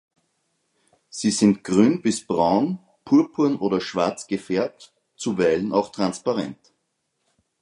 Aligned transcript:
Sie 1.09 1.29
sind 1.29 1.63
grün 1.63 2.01
bis 2.01 2.25
braun, 2.25 2.79
purpurn 3.05 3.57
oder 3.57 3.79
schwarz 3.79 4.25
gefärbt, 4.25 4.91
zuweilen 5.15 5.71
auch 5.73 5.91
transparent. 5.91 6.57